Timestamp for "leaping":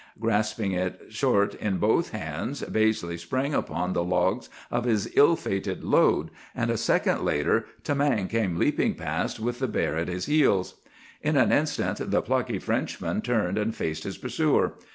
8.57-8.95